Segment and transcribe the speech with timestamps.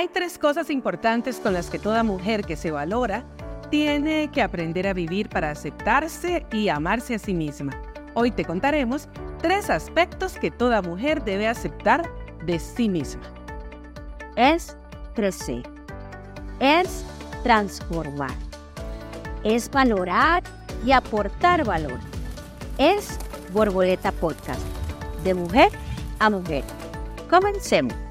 [0.00, 3.22] Hay tres cosas importantes con las que toda mujer que se valora
[3.70, 7.72] tiene que aprender a vivir para aceptarse y amarse a sí misma.
[8.14, 9.10] Hoy te contaremos
[9.42, 12.08] tres aspectos que toda mujer debe aceptar
[12.46, 13.20] de sí misma.
[14.36, 14.74] Es
[15.14, 15.68] crecer.
[16.60, 17.04] Es
[17.42, 18.32] transformar.
[19.44, 20.42] Es valorar
[20.82, 22.00] y aportar valor.
[22.78, 23.18] Es
[23.52, 24.62] Borboleta Podcast.
[25.24, 25.70] De mujer
[26.20, 26.64] a mujer.
[27.28, 28.09] Comencemos.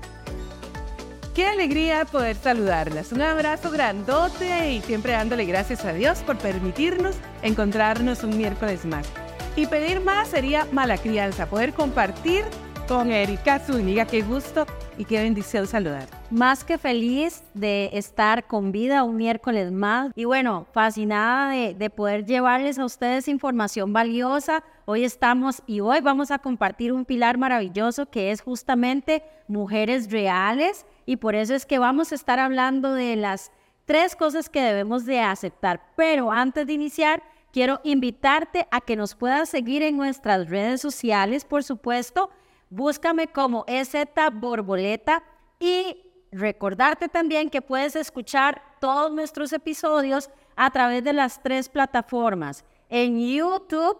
[1.40, 3.14] Qué alegría poder saludarlas.
[3.14, 9.08] Un abrazo grandote y siempre dándole gracias a Dios por permitirnos encontrarnos un miércoles más.
[9.56, 12.44] Y pedir más sería mala crianza, poder compartir
[12.90, 14.04] con Erika Zúñiga.
[14.04, 14.66] Qué gusto
[14.98, 16.19] y qué bendición saludar.
[16.32, 20.12] Más que feliz de estar con vida un miércoles más.
[20.16, 24.64] Y bueno, fascinada de, de poder llevarles a ustedes información valiosa.
[24.86, 30.86] Hoy estamos y hoy vamos a compartir un pilar maravilloso que es justamente mujeres reales.
[31.08, 33.52] Y por eso es que vamos a estar hablando de las
[33.86, 35.82] tres cosas que debemos de aceptar.
[35.96, 41.44] Pero antes de iniciar, quiero invitarte a que nos puedas seguir en nuestras redes sociales,
[41.44, 42.30] por supuesto.
[42.70, 43.96] Búscame como EZ
[44.32, 45.24] Borboleta
[45.60, 52.66] y recordarte también que puedes escuchar todos nuestros episodios a través de las tres plataformas,
[52.90, 53.98] en YouTube,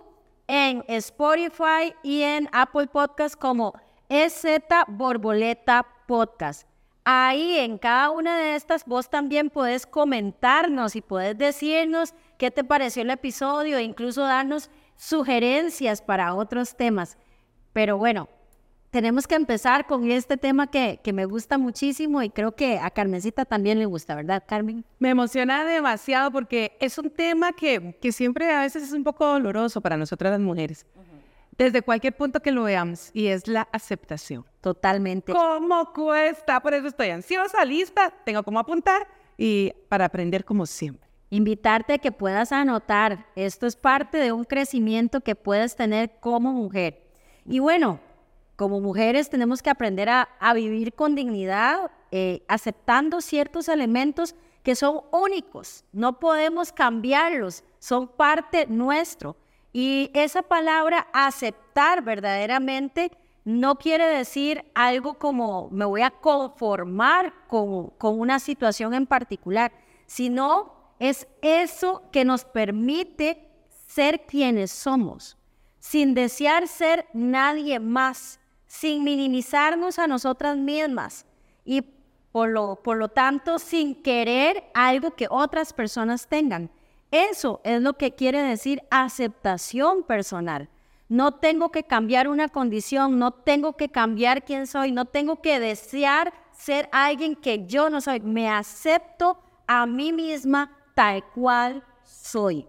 [0.48, 3.74] en Spotify y en Apple Podcast como
[4.10, 4.44] EZ
[4.88, 6.68] Borboleta Podcast.
[7.06, 12.64] Ahí en cada una de estas vos también puedes comentarnos y puedes decirnos qué te
[12.64, 17.18] pareció el episodio e incluso darnos sugerencias para otros temas.
[17.74, 18.28] Pero bueno,
[18.92, 22.90] tenemos que empezar con este tema que, que, me gusta muchísimo y creo que a
[22.90, 24.84] Carmencita también le gusta, ¿verdad, Carmen?
[24.98, 29.26] Me emociona demasiado porque es un tema que, que siempre a veces es un poco
[29.26, 30.86] doloroso para nosotras las mujeres.
[30.96, 31.20] Uh -huh.
[31.58, 34.46] Desde cualquier punto que lo veamos, y es la aceptación.
[34.62, 35.34] Totalmente.
[35.34, 36.62] ¿Cómo cuesta?
[36.62, 41.10] Por eso estoy ansiosa, lista, tengo cómo apuntar y para aprender como siempre.
[41.30, 43.28] Invitarte a que puedas anotar.
[43.36, 47.04] Esto es parte de un crecimiento que puedes tener como mujer.
[47.46, 48.00] Y bueno,
[48.60, 55.00] como mujeres tenemos que aprender a, vivir con dignidad, eh, aceptando ciertos elementos que son
[55.14, 59.38] únicos, no podemos cambiarlos, son parte nuestro.
[59.72, 63.14] Y esa palabra aceptar verdaderamente
[63.46, 69.72] no quiere decir algo como me voy a conformar con, con una situación en particular,
[70.06, 73.48] sino es eso que nos permite
[73.88, 75.38] ser quienes somos,
[75.80, 78.40] sin desear ser nadie más
[78.70, 81.26] sin minimizarnos a nosotras mismas
[81.66, 81.82] y
[82.32, 86.70] por lo, por lo tanto sin querer algo que otras personas tengan.
[87.10, 90.70] Eso es lo que quiere decir aceptación personal.
[91.08, 95.60] No tengo que cambiar una condición, no tengo que cambiar quién soy, no tengo que
[95.60, 98.20] desear ser alguien que yo no soy.
[98.20, 102.68] Me acepto a mí misma tal cual soy.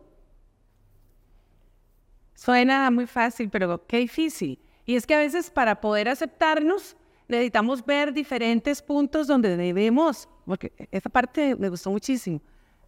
[2.35, 4.59] Suena muy fácil, pero qué difícil.
[4.87, 6.97] Y es que a veces para poder aceptarnos
[7.29, 12.41] necesitamos ver diferentes puntos donde debemos, porque esa parte me gustó muchísimo,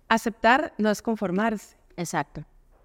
[0.08, 1.76] aceptar no es conformarse.
[1.97, 2.44] Exacto.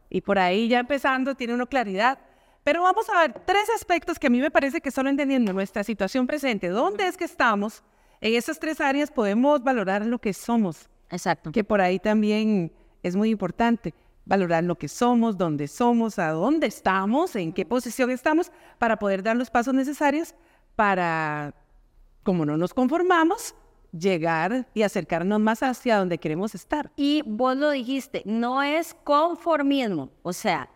[0.09, 2.19] Y por ahí ya empezando tiene uno claridad.
[2.63, 5.84] Pero vamos a ver tres aspectos que a mí me parece que solo entendiendo nuestra
[5.84, 7.81] situación presente, dónde es que estamos,
[8.19, 10.90] en esas tres áreas podemos valorar lo que somos.
[11.09, 11.51] Exacto.
[11.51, 12.73] Que por ahí también
[13.03, 13.94] es muy importante
[14.28, 19.24] valorar lo que somos, dónde somos, a dónde estamos, en qué posición estamos, para poder
[19.24, 20.36] dar los pasos necesarios
[20.76, 21.54] para,
[22.24, 23.56] como no nos conformamos,
[23.92, 26.92] llegar y acercarnos más hacia donde queremos estar.
[26.98, 30.70] Y vos lo dijiste, no es conformismo, o sea,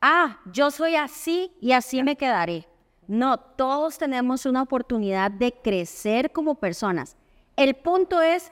[0.00, 2.66] ah, yo soy así y así me quedaré.
[3.06, 7.16] No, todos tenemos una oportunidad de crecer como personas.
[7.54, 8.50] El punto es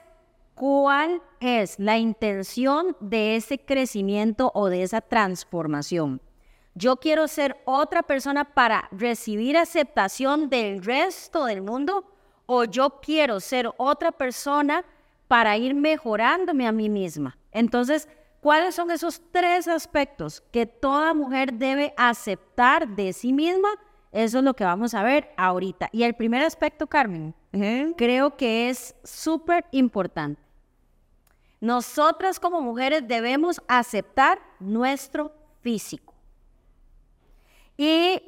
[0.55, 6.21] cuál es la intención de ese crecimiento o de esa transformación.
[6.73, 12.05] Yo quiero ser otra persona para recibir aceptación del resto del mundo
[12.45, 14.83] o yo quiero ser otra persona
[15.27, 17.37] para ir mejorándome a mí misma.
[17.51, 18.07] Entonces,
[18.41, 23.69] ¿cuáles son esos tres aspectos que toda mujer debe aceptar de sí misma?
[24.11, 25.89] Eso es lo que vamos a ver ahorita.
[25.91, 27.95] Y el primer aspecto, Carmen, uh -huh.
[27.97, 30.44] creo que es súper importante.
[31.59, 36.13] Nosotras como mujeres debemos aceptar nuestro físico.
[37.77, 38.21] Y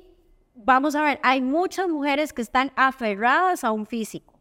[0.56, 4.33] vamos a ver, hay muchas mujeres que están aferradas a un físico.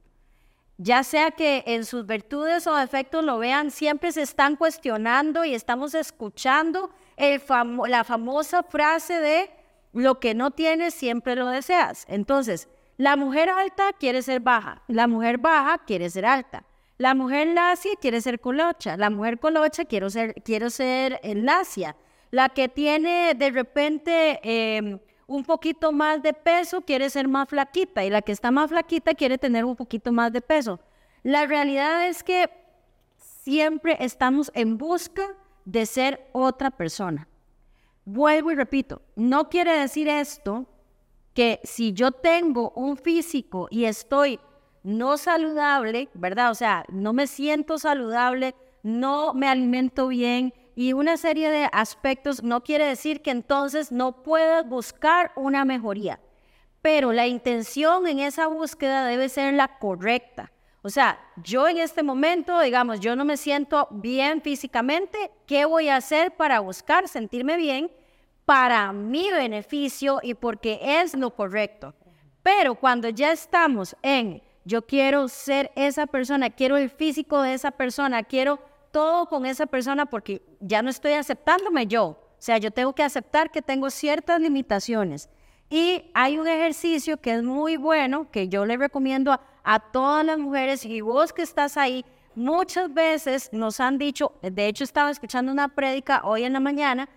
[0.78, 5.54] Ya sea que en sus virtudes o defectos lo vean, siempre se están cuestionando y
[5.54, 9.50] estamos escuchando el famo la famosa frase de
[9.94, 12.04] lo que no tienes siempre lo deseas.
[12.08, 12.68] Entonces,
[12.98, 16.64] la mujer alta quiere ser baja, la mujer baja quiere ser alta.
[16.98, 21.96] La mujer lacia quiere ser colocha, la mujer colocha quiero ser, quiero ser eh, lacia.
[22.30, 28.04] La que tiene de repente em, un poquito más de peso quiere ser más flaquita
[28.04, 30.80] y la que está más flaquita quiere tener un poquito más de peso.
[31.22, 32.48] La realidad es que
[33.16, 35.34] siempre estamos en busca
[35.64, 37.28] de ser otra persona.
[38.04, 40.66] Vuelvo y repito, no quiere decir esto
[41.34, 44.40] que si yo tengo un físico y estoy
[44.86, 46.52] no saludable, ¿verdad?
[46.52, 48.54] O sea, no me siento saludable,
[48.84, 54.22] no me alimento bien, y una serie de aspectos no quiere decir que entonces no
[54.22, 56.20] puedas buscar una mejoría,
[56.82, 60.52] pero la intención en esa búsqueda debe ser la correcta.
[60.82, 65.88] O sea, yo en este momento, digamos, yo no me siento bien físicamente, ¿qué voy
[65.88, 67.90] a hacer para buscar sentirme bien
[68.44, 71.92] para mi beneficio y porque es lo correcto?
[72.44, 77.70] Pero cuando ya estamos en, yo quiero ser esa persona, quiero el físico de esa
[77.70, 78.58] persona, quiero
[78.90, 82.04] todo con esa persona porque ya no estoy aceptándome yo.
[82.06, 85.30] O sea, yo tengo que aceptar que tengo ciertas limitaciones.
[85.70, 90.38] Y hay un ejercicio que es muy bueno, que yo le recomiendo a, todas las
[90.38, 92.04] mujeres y vos que estás ahí,
[92.34, 97.08] muchas veces nos han dicho, de hecho estaba escuchando una prédica hoy en la mañana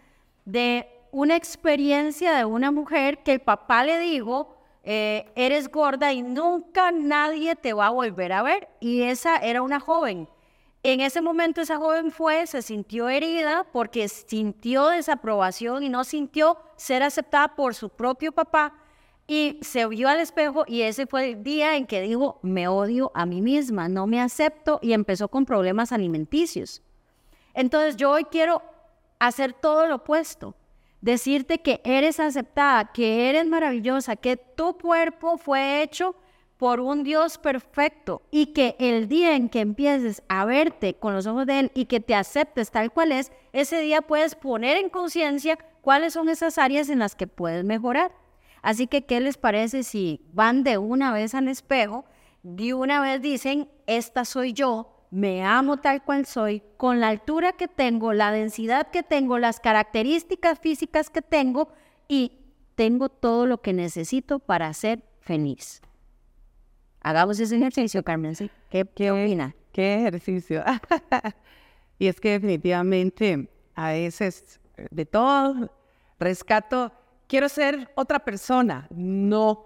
[0.46, 6.22] de una experiencia de una mujer que el papá le dijo, eh, eres gorda y
[6.22, 8.68] nunca nadie te va a volver a ver.
[8.80, 10.28] Y esa era una joven
[10.84, 16.58] en ese momento esa joven fue, se sintió herida porque sintió desaprobación y no sintió
[16.78, 18.74] ser aceptada por su propio papá
[19.28, 23.12] y se vio al espejo y ese fue el día en que dijo, me odio
[23.14, 26.82] a mí misma, no me acepto y empezó con problemas alimenticios.
[27.54, 28.62] Entonces yo hoy quiero
[29.20, 30.56] hacer todo lo opuesto,
[31.02, 36.16] decirte que eres aceptada, que eres maravillosa, que tu cuerpo fue hecho
[36.58, 41.26] por un Dios perfecto y que el día en que empieces a verte con los
[41.26, 44.90] ojos de Él y que te aceptes tal cual es, ese día puedes poner en
[44.90, 48.12] conciencia cuáles son esas áreas en las que puedes mejorar.
[48.62, 52.04] Así que, ¿qué les parece si van de una vez al espejo,
[52.44, 57.54] de una vez dicen, esta soy yo, me amo tal cual soy, con la altura
[57.54, 61.70] que tengo, la densidad que tengo, las características físicas que tengo
[62.08, 62.40] y
[62.76, 65.82] tengo todo lo que necesito para ser feliz?
[67.02, 68.36] Hagamos ese ejercicio, Carmen.
[68.70, 69.56] ¿Qué, qué opina?
[69.72, 70.64] ¿Qué ejercicio?
[72.00, 74.60] y es que definitivamente a veces
[74.92, 75.72] de todo
[76.20, 76.92] rescato,
[77.28, 78.88] quiero ser otra persona.
[78.90, 79.66] No.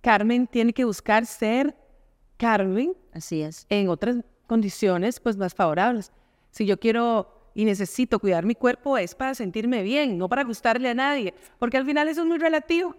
[0.00, 1.76] Carmen tiene que buscar ser
[2.36, 2.96] Carmen.
[3.12, 3.66] Así es.
[3.68, 4.16] En otras
[4.48, 6.10] condiciones pues más favorables.
[6.50, 10.88] Si yo quiero y necesito cuidar mi cuerpo es para sentirme bien, no para gustarle
[10.88, 12.96] a nadie, porque al final eso es muy relativo.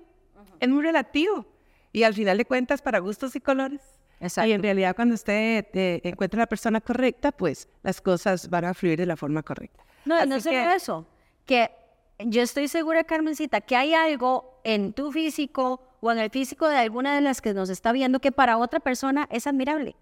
[0.59, 1.45] Es muy relativo.
[1.91, 3.81] Y al final de cuentas, para gustos y colores.
[4.19, 4.49] Exacto.
[4.49, 8.73] Y en realidad, cuando usted eh, encuentra la persona correcta, pues las cosas van a
[8.73, 9.83] fluir de la forma correcta.
[10.05, 11.05] No, no solo eso,
[11.45, 11.71] que
[12.19, 16.77] yo estoy segura, Carmencita, que hay algo en tu físico o en el físico de
[16.77, 19.95] alguna de las que nos está viendo que para otra persona es admirable.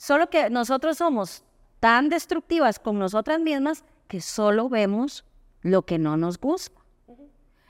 [0.00, 1.44] Solo que nosotros somos
[1.78, 5.26] tan destructivas con nosotras mismas que solo vemos
[5.60, 6.80] lo que no nos gusta.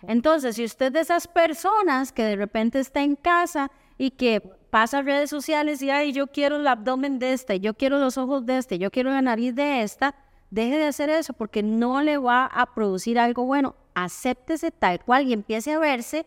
[0.02, 4.40] Entonces, si usted de esas personas que de repente está en casa y que
[4.70, 8.46] pasa redes sociales y, ay, yo quiero el abdomen de este, yo quiero los ojos
[8.46, 10.14] de este, yo quiero la nariz de esta,
[10.50, 13.74] deje de hacer eso porque no le va a producir algo bueno.
[13.94, 16.26] Acéptese tal cual y empiece a verse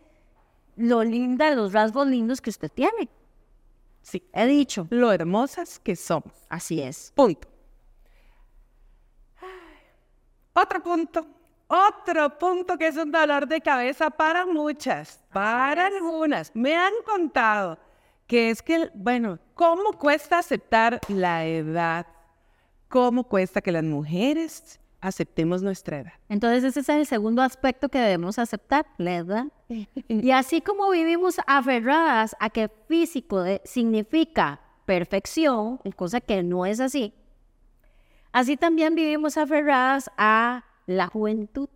[0.76, 3.08] lo linda, los rasgos lindos que usted tiene.
[4.04, 6.32] Sí, he dicho, lo hermosas que somos.
[6.48, 7.10] Así es.
[7.16, 7.48] Punto.
[10.52, 11.26] Otro punto
[11.66, 16.54] otro punto que es un dolor de cabeza para muchas, para algunas.
[16.54, 17.78] Me han contado
[18.26, 22.06] que es que, bueno, ¿cómo cuesta aceptar la edad?
[22.88, 26.12] ¿Cómo cuesta que las mujeres aceptemos nuestra edad?
[26.28, 29.46] Entonces ese es el segundo aspecto que debemos aceptar, la edad.
[30.08, 37.12] y así como vivimos aferradas a que físico significa perfección, cosa que no es así,
[38.32, 41.68] así también vivimos aferradas a la juventud.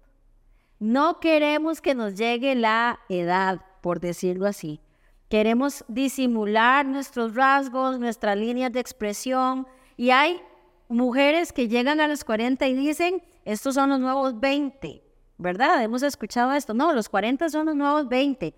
[0.78, 4.80] No queremos que nos llegue la edad, por decirlo así.
[5.28, 9.66] Queremos disimular nuestros rasgos, nuestras líneas de expresión.
[9.97, 10.40] Y hay
[10.88, 15.02] mujeres que llegan a los 40 y dicen, estos son los nuevos 20,
[15.38, 15.83] ¿verdad?
[15.83, 16.75] Hemos escuchado esto.
[16.75, 18.54] No, los 40 son los nuevos 20.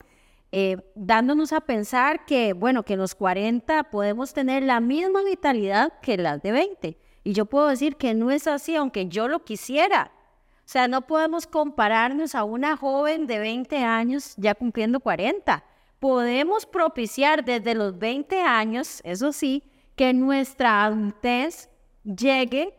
[0.53, 6.17] Eh, dándonos a pensar que, bueno, que los 40 podemos tener la misma vitalidad que
[6.17, 6.99] las de 20.
[7.23, 10.11] Y yo puedo decir que no es así, aunque yo lo quisiera.
[10.59, 15.65] O sea, no podemos compararnos a una joven de 20 años ya cumpliendo 40.
[15.99, 19.65] Podemos propiciar desde los 20 años, eso sí,
[19.97, 21.69] que nuestra adultez
[22.05, 22.75] llegue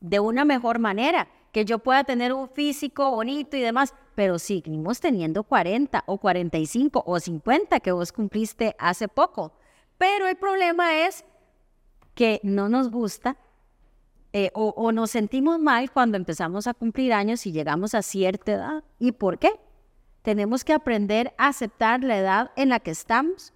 [0.00, 5.00] de una mejor manera, que yo pueda tener un físico bonito y demás, pero seguimos
[5.00, 9.52] teniendo 40 o 45 o 50 que vos cumpliste hace poco.
[9.96, 11.24] Pero el problema es
[12.14, 13.36] que no nos gusta
[14.32, 18.52] eh, o, o nos sentimos mal cuando empezamos a cumplir años y llegamos a cierta
[18.52, 18.84] edad.
[18.98, 19.52] ¿Y por qué?
[20.22, 23.52] Tenemos que aprender a aceptar la edad en la que estamos.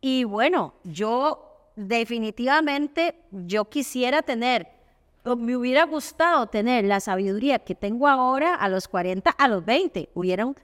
[0.00, 4.68] Y bueno, yo definitivamente, yo quisiera tener,
[5.24, 9.64] o me hubiera gustado tener la sabiduría que tengo ahora a los 40, a los
[9.64, 10.10] 20.
[10.14, 10.56] Hubieran,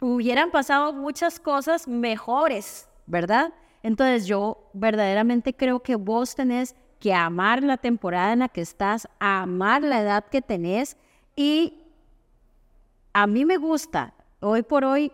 [0.00, 3.52] hubieran pasado muchas cosas mejores, ¿verdad?
[3.82, 9.08] Entonces yo verdaderamente creo que vos tenés que amar la temporada en la que estás,
[9.20, 10.96] amar la edad que tenés
[11.36, 11.84] y
[13.12, 15.12] a mí me gusta hoy por hoy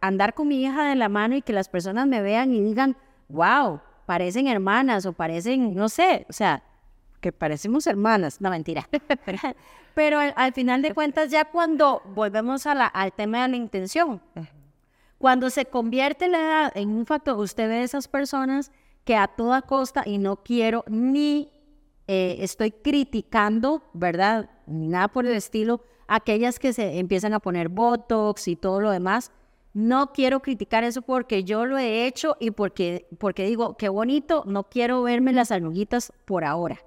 [0.00, 2.96] andar con mi hija de la mano y que las personas me vean y digan,
[3.28, 6.62] wow, parecen hermanas o parecen, no sé, o sea,
[7.20, 8.88] que parecemos hermanas, no mentira.
[9.94, 14.20] Pero al, final de cuentas, ya cuando volvemos a la, al tema de la intención,
[15.18, 18.72] cuando se convierte la edad en un factor, usted ve esas personas
[19.04, 21.50] que a toda costa, y no quiero ni
[22.08, 24.50] eh, estoy criticando, ¿verdad?
[24.66, 28.90] Ni nada por el estilo, aquellas que se empiezan a poner Botox y todo lo
[28.90, 29.30] demás.
[29.74, 34.44] No quiero criticar eso porque yo lo he hecho y porque, porque digo, qué bonito,
[34.46, 36.78] no quiero verme las arruguitas por ahora,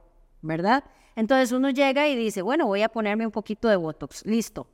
[0.42, 0.86] ¿verdad?
[1.18, 4.68] Entonces uno llega y dice, bueno, voy a ponerme un poquito de Botox, listo.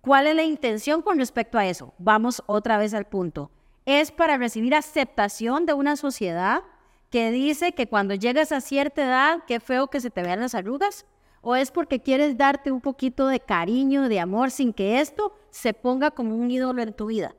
[0.00, 1.92] ¿Cuál es la intención con respecto a eso?
[1.98, 3.50] Vamos otra vez al punto.
[3.84, 6.62] Es para recibir aceptación de una sociedad
[7.10, 10.54] que dice que cuando llegas a cierta edad, qué feo que se te vean las
[10.54, 11.04] arrugas,
[11.40, 15.74] o es porque quieres darte un poquito de cariño, de amor, sin que esto se
[15.74, 17.34] ponga como un ídolo en tu vida.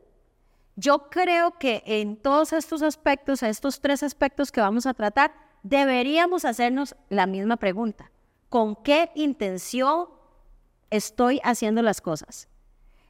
[0.81, 6.43] Yo creo que en todos estos aspectos, estos tres aspectos que vamos a tratar, deberíamos
[6.43, 8.09] hacernos la misma pregunta.
[8.49, 10.07] ¿Con qué intención
[10.89, 12.47] estoy haciendo las cosas?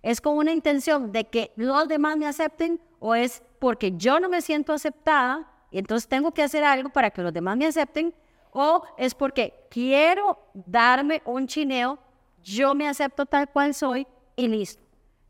[0.01, 4.27] ¿Es con una intención de que los demás me acepten o es porque yo no
[4.27, 8.13] me siento aceptada y entonces tengo que hacer algo para que los demás me acepten?
[8.51, 11.99] ¿O es porque quiero darme un chineo,
[12.43, 14.80] yo me acepto tal cual soy y listo?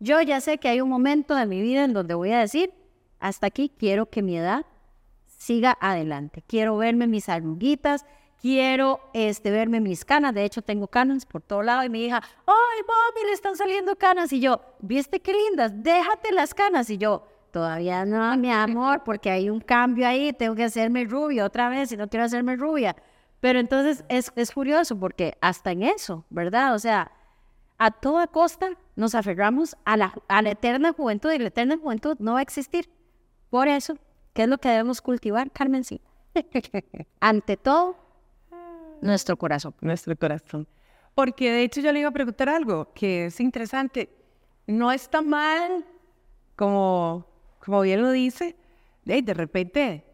[0.03, 2.73] Yo ya sé que hay un momento de mi vida en donde voy a decir,
[3.19, 4.65] hasta aquí quiero que mi edad
[5.27, 6.43] siga adelante.
[6.47, 8.07] Quiero verme mis arruguitas,
[8.41, 10.33] quiero este, verme mis canas.
[10.33, 13.95] De hecho, tengo canas por todo lado y mi hija, ay, mami, le están saliendo
[13.95, 14.33] canas.
[14.33, 15.71] Y yo, ¿viste qué lindas?
[15.83, 16.89] Déjate las canas.
[16.89, 21.45] Y yo, todavía no, mi amor, porque hay un cambio ahí, tengo que hacerme rubia
[21.45, 22.95] otra vez y no quiero hacerme rubia.
[23.39, 26.73] Pero entonces es, es curioso porque hasta en eso, ¿verdad?
[26.73, 27.11] O sea,
[27.77, 32.15] a toda costa nos aferramos a la, a la eterna juventud y la eterna juventud
[32.19, 32.87] no va a existir.
[33.49, 33.97] Por eso,
[34.33, 35.83] ¿qué es lo que debemos cultivar, Carmen?
[35.83, 35.99] Sí.
[37.19, 37.97] Ante todo,
[39.01, 39.73] nuestro corazón.
[39.81, 40.67] Nuestro corazón.
[41.15, 44.07] Porque de hecho yo le iba a preguntar algo que es interesante.
[44.67, 45.83] No está mal,
[46.55, 47.25] como,
[47.59, 48.55] como bien lo dice,
[49.03, 50.05] de, de repente,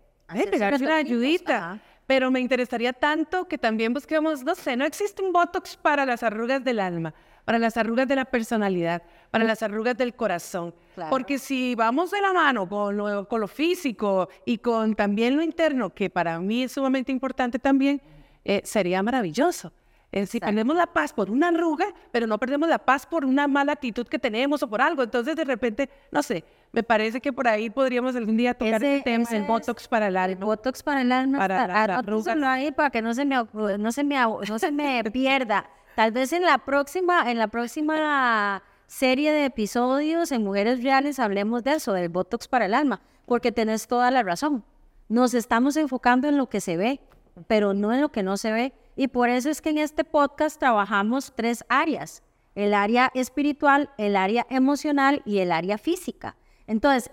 [0.49, 1.81] pegarse una ayudita.
[2.07, 6.23] Pero me interesaría tanto que también busquemos, no sé, no existe un Botox para las
[6.23, 7.13] arrugas del alma,
[7.47, 9.01] para las arrugas de la personalidad,
[9.31, 10.75] para las arrugas del corazón.
[11.09, 15.41] Porque si vamos de la mano con lo, con lo físico y con también lo
[15.41, 18.01] interno, que para mí es sumamente importante también,
[18.43, 19.71] eh, sería maravilloso.
[20.11, 23.47] Eh, si perdemos la paz por una arruga, pero no perdemos la paz por una
[23.47, 27.31] mala actitud que tenemos o por algo, entonces de repente, no sé, me parece que
[27.31, 30.45] por ahí podríamos algún día tocar ese, el tema del Botox para el alma.
[30.45, 34.03] Botox para el alma, para, la, la ahí para que no se me, no se
[34.03, 35.69] me, no se me pierda.
[35.97, 41.63] Tal vez en la próxima, en la próxima serie de episodios en Mujeres Reales hablemos
[41.63, 44.63] de eso, del Botox para el alma, porque tenés toda la razón.
[45.09, 46.99] Nos estamos enfocando en lo que se ve,
[47.47, 48.73] pero no en lo que no se ve.
[48.95, 52.21] Y por eso es que en este podcast trabajamos tres áreas,
[52.53, 56.35] el área espiritual, el área emocional y el área física.
[56.67, 57.09] Entonces,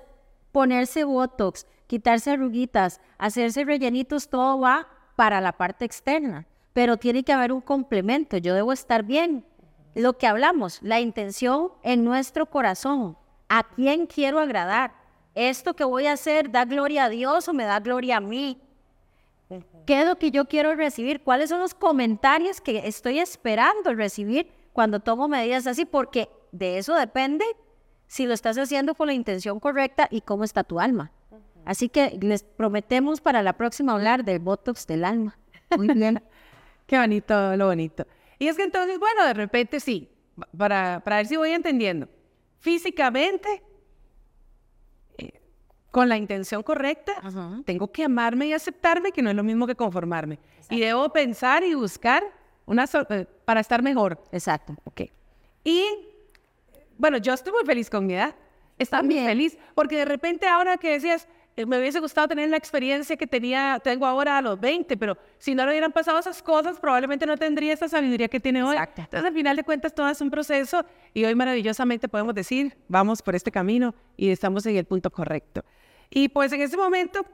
[0.52, 7.32] ponerse botox, quitarse arruguitas, hacerse rellenitos, todo va para la parte externa, pero tiene que
[7.32, 9.46] haber un complemento, yo debo estar bien.
[9.94, 13.16] Lo que hablamos, la intención en nuestro corazón,
[13.48, 14.92] ¿a quién quiero agradar?
[15.36, 18.60] ¿Esto que voy a hacer da gloria a Dios o me da gloria a mí?
[19.86, 21.22] ¿Qué es lo que yo quiero recibir?
[21.22, 25.84] ¿Cuáles son los comentarios que estoy esperando recibir cuando tomo medidas así?
[25.84, 27.44] Porque de eso depende
[28.08, 31.12] si lo estás haciendo con la intención correcta y cómo está tu alma.
[31.64, 35.38] Así que les prometemos para la próxima hablar del Botox del alma.
[35.76, 36.20] Muy bien.
[36.86, 38.06] Qué bonito, lo bonito.
[38.38, 40.10] Y es que entonces, bueno, de repente sí,
[40.56, 42.08] para, para ver si voy entendiendo.
[42.58, 43.62] Físicamente,
[45.94, 47.12] con la intención correcta,
[47.64, 50.40] tengo que amarme y aceptarme, que no es lo mismo que conformarme.
[50.68, 52.24] Y debo pensar y buscar
[52.66, 54.20] una eh, para estar mejor.
[54.32, 54.74] Exacto.
[54.82, 55.02] Ok.
[55.62, 55.84] Y
[56.98, 58.34] bueno, yo estoy muy feliz con mi edad.
[58.76, 62.56] Estaba muy feliz porque de repente ahora que decías, eh, me hubiese gustado tener la
[62.56, 66.42] experiencia que tenía, tengo ahora a los 20, pero si no le hubieran pasado esas
[66.42, 68.74] cosas, probablemente no tendría esa sabiduría que tiene hoy.
[68.74, 69.02] Exacto.
[69.02, 73.22] Entonces, al final de cuentas, todo es un proceso y hoy maravillosamente podemos decir, vamos
[73.22, 75.64] por este camino y estamos en el punto correcto.
[76.10, 77.24] Y pues en ese momento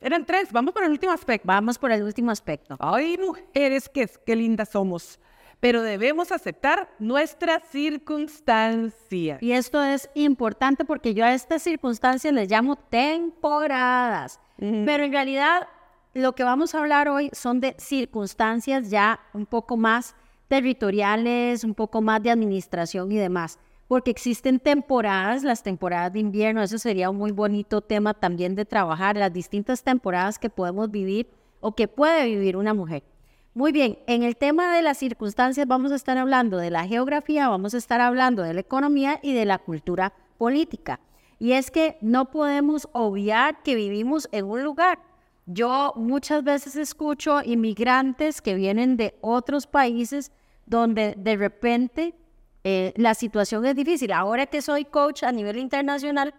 [0.00, 1.46] eran tres, vamos por el último aspecto.
[1.46, 2.76] Vamos por el último aspecto.
[2.78, 5.18] Ay, mujeres, qué, qué lindas somos
[5.60, 9.42] pero debemos aceptar nuestras circunstancias.
[9.42, 15.68] Y esto es importante porque yo a estas circunstancias les llamo temporadas, pero en realidad
[16.14, 20.14] lo que vamos a hablar hoy son de circunstancias ya un poco más
[20.48, 23.58] territoriales, un poco más de administración y demás,
[23.88, 28.64] porque existen temporadas, las temporadas de invierno, eso sería un muy bonito tema también de
[28.64, 31.28] trabajar, las distintas temporadas que podemos vivir
[31.60, 33.02] o que puede vivir una mujer.
[33.56, 37.48] Muy bien, en el tema de las circunstancias vamos a estar hablando de la geografía,
[37.48, 40.98] vamos a estar hablando de la economía y de la cultura política.
[41.38, 44.98] Y es que no podemos obviar que vivimos en un lugar.
[45.46, 50.32] Yo muchas veces escucho inmigrantes que vienen de otros países
[50.66, 52.16] donde de repente
[52.64, 54.10] eh, la situación es difícil.
[54.10, 56.34] Ahora que soy coach a nivel internacional,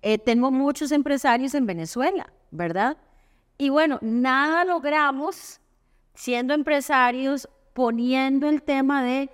[0.00, 2.96] eh, tengo muchos empresarios en Venezuela, ¿verdad?
[3.56, 5.60] Y bueno, nada logramos
[6.14, 9.30] siendo empresarios, poniendo el tema de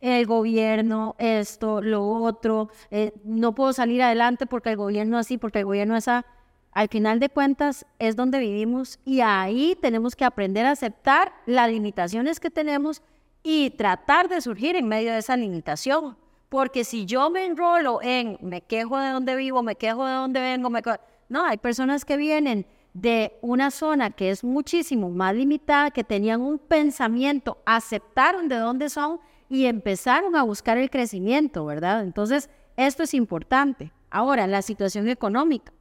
[0.00, 5.60] el gobierno, esto, lo otro, eh, no puedo salir adelante porque el gobierno así, porque
[5.60, 6.26] el gobierno es así.
[6.72, 11.70] Al final de cuentas es donde vivimos y ahí tenemos que aprender a aceptar las
[11.70, 13.02] limitaciones que tenemos
[13.42, 16.16] y tratar de surgir en medio de esa limitación.
[16.48, 20.40] Porque si yo me enrolo en me quejo de donde vivo, me quejo de donde
[20.40, 20.82] vengo, me
[21.28, 26.40] no, hay personas que vienen de una zona que es muchísimo más limitada, que tenían
[26.40, 32.02] un pensamiento, aceptaron de dónde son y empezaron a buscar el crecimiento, ¿verdad?
[32.02, 33.92] Entonces, esto es importante.
[34.10, 35.72] Ahora, la situación económica.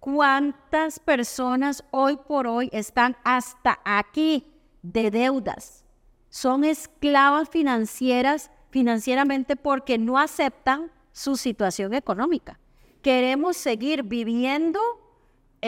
[0.00, 5.84] ¿Cuántas personas hoy por hoy están hasta aquí de deudas?
[6.28, 12.58] Son esclavas financieras, financieramente porque no aceptan su situación económica.
[13.02, 14.80] Queremos seguir viviendo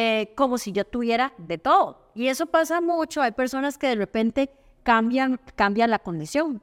[0.01, 2.13] eh, como si yo tuviera de todo.
[2.15, 3.21] Y eso pasa mucho.
[3.21, 4.49] Hay personas que de repente
[4.85, 6.63] cambian, cambian la condición.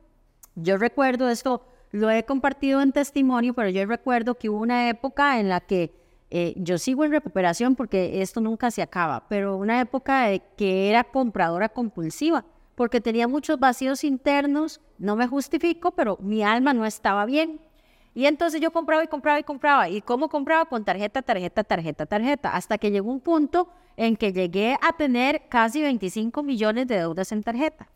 [0.56, 5.38] Yo recuerdo esto, lo he compartido en testimonio, pero yo recuerdo que hubo una época
[5.42, 5.94] en la que
[6.32, 10.90] eh, yo sigo en recuperación porque esto nunca se acaba, pero una época de que
[10.90, 12.46] era compradora compulsiva,
[12.76, 17.60] porque tenía muchos vacíos internos, no me justifico, pero mi alma no estaba bien.
[18.16, 19.90] Y entonces yo compraba y compraba y compraba.
[19.90, 20.66] ¿Y cómo compraba?
[20.66, 22.56] Con tarjeta, tarjeta, tarjeta, tarjeta.
[22.56, 27.34] Hasta que llegó un punto en que llegué a tener casi 25 millones de deudas
[27.34, 27.90] en tarjeta.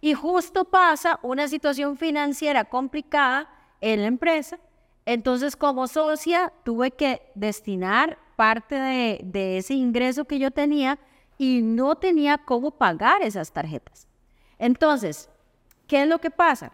[0.00, 3.50] Y justo pasa una situación financiera complicada
[3.82, 4.58] en la empresa.
[5.04, 10.98] Entonces, como socia, tuve que destinar parte de, de ese ingreso que yo tenía
[11.36, 14.08] y no tenía cómo pagar esas tarjetas.
[14.58, 15.28] Entonces,
[15.86, 16.72] ¿qué es lo que pasa?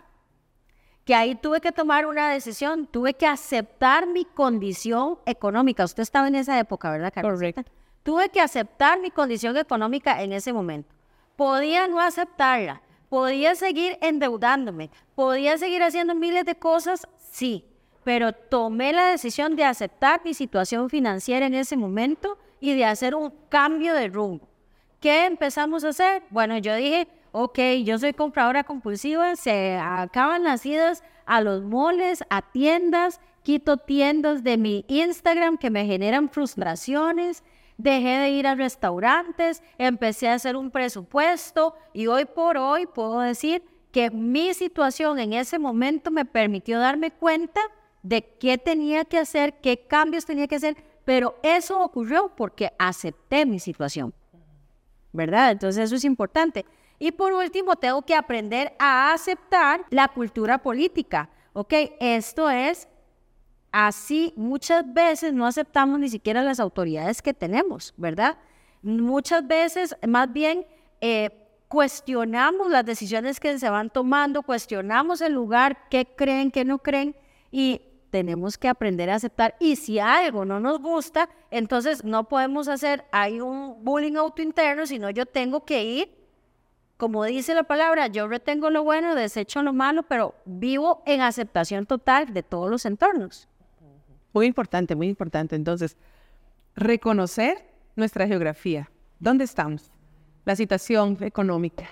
[1.08, 5.82] Que ahí tuve que tomar una decisión, tuve que aceptar mi condición económica.
[5.82, 7.32] Usted estaba en esa época, ¿verdad, Carlos?
[7.32, 7.62] Correcto.
[8.02, 10.94] Tuve que aceptar mi condición económica en ese momento.
[11.34, 17.64] Podía no aceptarla, podía seguir endeudándome, podía seguir haciendo miles de cosas, sí,
[18.04, 23.14] pero tomé la decisión de aceptar mi situación financiera en ese momento y de hacer
[23.14, 24.46] un cambio de rumbo.
[25.00, 26.24] ¿Qué empezamos a hacer?
[26.28, 27.08] Bueno, yo dije,
[27.40, 33.76] ok, yo soy compradora compulsiva, se acaban las idas a los moles, a tiendas, quito
[33.76, 37.44] tiendas de mi Instagram que me generan frustraciones,
[37.76, 43.20] dejé de ir a restaurantes, empecé a hacer un presupuesto y hoy por hoy puedo
[43.20, 47.60] decir que mi situación en ese momento me permitió darme cuenta
[48.02, 53.46] de qué tenía que hacer, qué cambios tenía que hacer, pero eso ocurrió porque acepté
[53.46, 54.12] mi situación.
[55.12, 55.52] ¿Verdad?
[55.52, 56.66] Entonces eso es importante.
[56.98, 61.30] Y por último, tengo que aprender a aceptar la cultura política.
[61.52, 61.72] ¿Ok?
[62.00, 62.88] Esto es
[63.72, 64.32] así.
[64.36, 68.38] Muchas veces no aceptamos ni siquiera las autoridades que tenemos, ¿verdad?
[68.82, 70.66] Muchas veces, más bien,
[71.00, 71.30] eh,
[71.68, 77.14] cuestionamos las decisiones que se van tomando, cuestionamos el lugar, qué creen, qué no creen,
[77.50, 79.54] y tenemos que aprender a aceptar.
[79.60, 84.86] Y si algo no nos gusta, entonces no podemos hacer, hay un bullying auto interno,
[84.86, 86.17] sino yo tengo que ir
[86.98, 91.86] como dice la palabra, yo retengo lo bueno, desecho lo malo, pero vivo en aceptación
[91.86, 93.48] total de todos los entornos.
[94.32, 95.54] Muy importante, muy importante.
[95.54, 95.96] Entonces,
[96.74, 98.90] reconocer nuestra geografía.
[99.20, 99.92] ¿Dónde estamos?
[100.44, 101.88] La situación económica,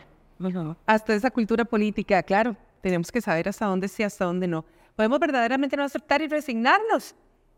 [0.86, 4.64] hasta esa cultura política, claro, tenemos que saber hasta dónde sí, hasta dónde no.
[4.96, 7.14] Podemos verdaderamente no aceptar y resignarnos,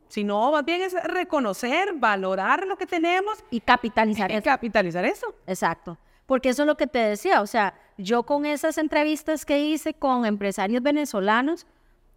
[0.09, 4.45] sino más bien es reconocer, valorar lo que tenemos y capitalizar y eso.
[4.45, 5.35] capitalizar eso.
[5.47, 5.97] Exacto.
[6.29, 9.95] Porque eso es lo que te decía, o sea, yo con esas entrevistas que hice
[9.95, 11.67] con empresarios venezolanos,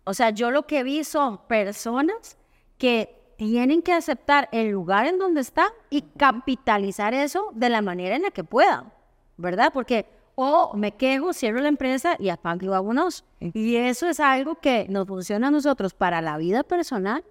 [0.04, 2.38] o sea, yo lo que vi son personas
[2.78, 8.18] que tienen que aceptar el lugar en donde están y capitalizar eso de la manera
[8.18, 8.92] en la que puedan,
[9.38, 9.72] ¿verdad?
[9.74, 13.24] Porque o me quejo, cierro la empresa y apago y vámonos.
[13.40, 17.24] Y eso es algo que nos funciona a nosotros para la vida personal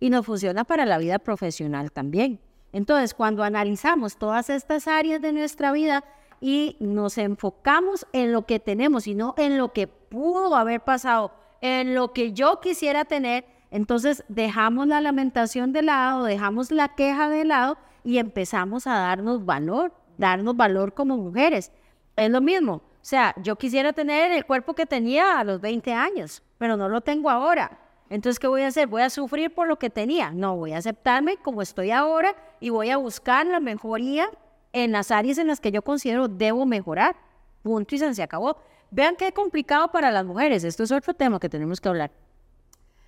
[0.00, 2.40] y nos funciona para la vida profesional también.
[2.72, 6.02] Entonces, cuando analizamos todas estas áreas de nuestra vida
[6.40, 11.32] y nos enfocamos en lo que tenemos y no en lo que pudo haber pasado,
[11.60, 17.28] en lo que yo quisiera tener, entonces dejamos la lamentación de lado, dejamos la queja
[17.28, 21.72] de lado y empezamos a darnos valor, darnos valor como mujeres.
[22.16, 25.92] Es lo mismo, o sea, yo quisiera tener el cuerpo que tenía a los 20
[25.92, 27.78] años, pero no lo tengo ahora.
[28.08, 28.86] Entonces, ¿qué voy a hacer?
[28.86, 30.30] ¿Voy a sufrir por lo que tenía?
[30.30, 34.30] No, voy a aceptarme como estoy ahora y voy a buscar la mejoría
[34.74, 37.16] en las áreas en las que yo considero debo mejorar.
[37.62, 38.58] Punto y se acabó.
[38.90, 40.64] Vean qué complicado para las mujeres.
[40.64, 42.10] Esto es otro tema que tenemos que hablar.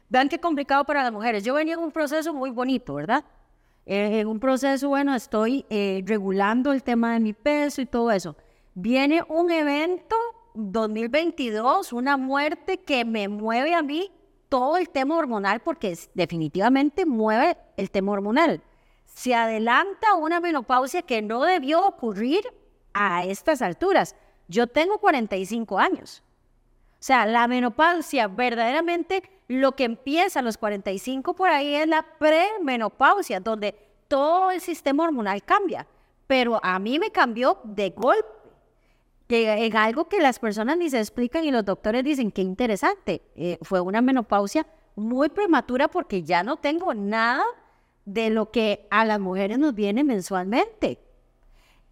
[0.09, 1.44] Vean qué complicado para las mujeres.
[1.44, 3.24] Yo venía en un proceso muy bonito, ¿verdad?
[3.85, 8.11] Eh, en un proceso, bueno, estoy eh, regulando el tema de mi peso y todo
[8.11, 8.37] eso.
[8.74, 10.16] Viene un evento
[10.55, 14.11] 2022, una muerte que me mueve a mí
[14.48, 18.62] todo el tema hormonal porque definitivamente mueve el tema hormonal.
[19.16, 22.44] Se adelanta una menopausia que no debió ocurrir
[22.92, 24.14] a estas alturas.
[24.46, 26.22] Yo tengo 45 años.
[26.92, 32.02] O sea, la menopausia verdaderamente lo que empieza a los 45 por ahí es la
[32.18, 33.74] premenopausia, donde
[34.07, 35.87] todo el sistema hormonal cambia.
[36.26, 38.29] Pero a mí me cambió de golpe,
[39.26, 43.22] que en algo que las personas ni se explican y los doctores dicen que interesante.
[43.35, 47.46] Eh, fue una menopausia muy prematura porque ya no tengo nada
[48.07, 50.99] de lo que a las mujeres nos viene mensualmente.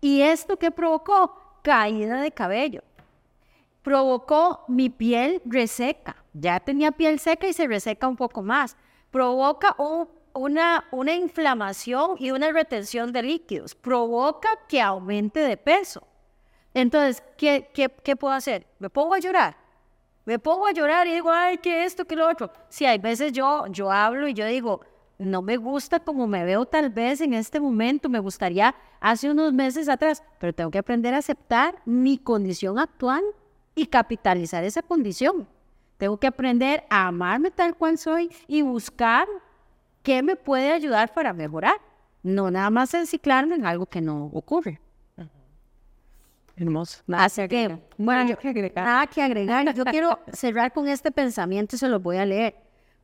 [0.00, 1.38] ¿Y esto qué provocó?
[1.62, 2.82] Caída de cabello.
[3.82, 8.76] Provocó mi piel reseca ya tenía piel seca y se reseca un poco más.
[9.10, 9.76] Provoca
[10.32, 13.74] una, una inflamación y una retención de líquidos.
[13.74, 16.06] Provoca que aumente de peso.
[16.74, 18.66] Entonces, ¿qué, qué, qué puedo hacer?
[18.80, 19.56] ¿Me pongo a llorar?
[20.24, 22.50] Me pongo a llorar y digo, ay, que esto, que lo otro.
[22.68, 24.80] Sí, hay veces yo, yo hablo y yo digo,
[25.18, 29.52] no me gusta como me veo tal vez en este momento, me gustaría hace unos
[29.52, 33.22] meses atrás, pero tengo que aprender a aceptar mi condición actual
[33.74, 35.46] y capitalizar esa condición.
[35.98, 39.26] Tengo que aprender a amarme tal cual soy y buscar
[40.02, 41.76] qué me puede ayudar para mejorar.
[42.22, 44.80] No nada más enciclarme en algo que no ocurre.
[46.56, 47.02] Hermoso.
[47.06, 48.84] Nada Así que, bueno, yo, que agregar.
[48.84, 49.74] nada que agregar.
[49.74, 52.54] Yo quiero cerrar con este pensamiento y se lo voy a leer.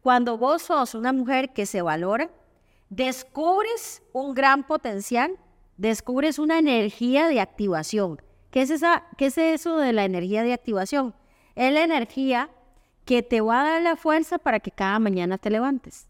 [0.03, 2.31] Cuando vos sos una mujer que se valora,
[2.89, 5.37] descubres un gran potencial,
[5.77, 8.21] descubres una energía de activación.
[8.51, 11.15] ¿Qué es, esa, qué es eso de la energía de activación?
[11.55, 12.51] Es la energía
[13.05, 16.09] que te va a dar la fuerza para que cada mañana te levantes,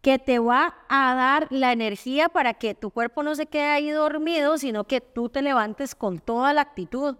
[0.00, 3.90] que te va a dar la energía para que tu cuerpo no se quede ahí
[3.90, 7.16] dormido, sino que tú te levantes con toda la actitud.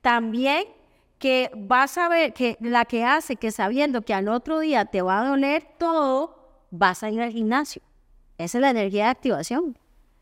[0.00, 0.64] También
[1.24, 5.00] que vas a ver que la que hace que sabiendo que al otro día te
[5.00, 7.80] va a doler todo, vas a ir al gimnasio.
[8.36, 9.78] Esa es la energía de activación.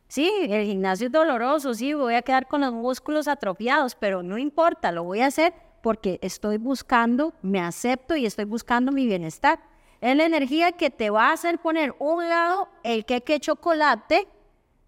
[0.06, 4.38] Sí, el gimnasio es doloroso, sí, voy a quedar con los músculos atrofiados, pero no
[4.38, 9.58] importa, lo voy a hacer porque estoy buscando, me acepto y estoy buscando mi bienestar.
[10.00, 14.28] Es la energía que te va a hacer poner un lado el queque chocolate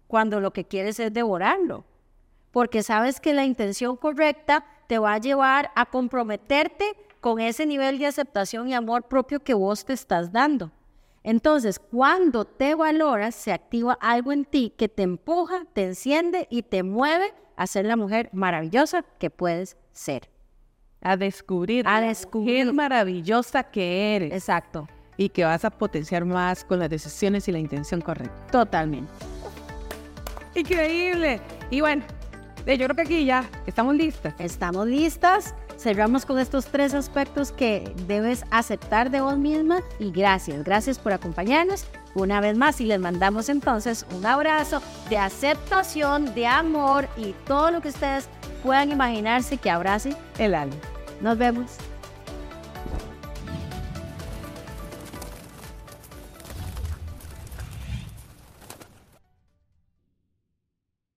[0.07, 1.83] cuando lo que quieres es devorarlo.
[2.51, 7.97] Porque sabes que la intención correcta te va a llevar a comprometerte con ese nivel
[7.97, 10.71] de aceptación y amor propio que vos te estás dando.
[11.23, 16.61] Entonces, cuando te valoras, se activa algo en ti que te empuja, te enciende y
[16.61, 20.29] te mueve a ser la mujer maravillosa que puedes ser
[21.05, 24.33] a descubrir, a descubrir maravillosa que eres.
[24.33, 24.87] Exacto.
[25.17, 28.47] Y que vas a potenciar más con las decisiones y la intención correcta.
[28.51, 29.11] Totalmente.
[30.55, 31.39] Increíble.
[31.69, 32.03] Y bueno,
[32.73, 34.33] yo creo que aquí ya estamos listas.
[34.39, 35.53] Estamos listas.
[35.77, 41.11] Cerramos con estos tres aspectos que debes aceptar de vos misma y gracias, gracias por
[41.11, 47.33] acompañarnos una vez más y les mandamos entonces un abrazo de aceptación, de amor y
[47.45, 48.29] todo lo que ustedes
[48.63, 50.75] puedan imaginarse que abrace el alma.
[51.21, 51.77] Nos vemos.